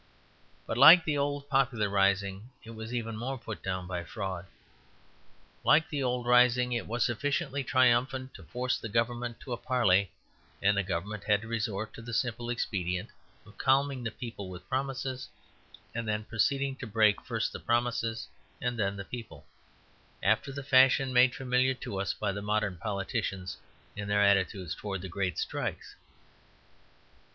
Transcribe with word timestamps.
But, 0.65 0.79
like 0.79 1.05
the 1.05 1.15
old 1.15 1.47
popular 1.47 1.87
rising, 1.87 2.49
it 2.63 2.71
was 2.71 2.91
even 2.91 3.15
more 3.15 3.37
put 3.37 3.61
down 3.61 3.85
by 3.85 4.03
fraud. 4.03 4.47
Like 5.63 5.89
the 5.89 6.01
old 6.01 6.25
rising, 6.25 6.71
it 6.73 6.87
was 6.87 7.03
sufficiently 7.05 7.63
triumphant 7.63 8.33
to 8.33 8.43
force 8.45 8.79
the 8.79 8.89
government 8.89 9.39
to 9.41 9.53
a 9.53 9.57
parley; 9.57 10.11
and 10.59 10.75
the 10.75 10.81
government 10.81 11.25
had 11.25 11.41
to 11.43 11.47
resort 11.47 11.93
to 11.93 12.01
the 12.01 12.15
simple 12.15 12.49
expedient 12.49 13.09
of 13.45 13.59
calming 13.59 14.03
the 14.03 14.09
people 14.09 14.49
with 14.49 14.67
promises, 14.67 15.29
and 15.93 16.07
then 16.07 16.23
proceeding 16.23 16.75
to 16.77 16.87
break 16.87 17.21
first 17.23 17.53
the 17.53 17.59
promises 17.59 18.27
and 18.59 18.79
then 18.79 18.95
the 18.95 19.05
people, 19.05 19.45
after 20.23 20.51
the 20.51 20.63
fashion 20.63 21.13
made 21.13 21.35
familiar 21.35 21.75
to 21.75 21.99
us 21.99 22.11
by 22.11 22.31
the 22.31 22.41
modern 22.41 22.75
politicians 22.75 23.55
in 23.95 24.07
their 24.07 24.23
attitude 24.23 24.71
towards 24.71 25.03
the 25.03 25.09
great 25.09 25.37
strikes. 25.37 25.95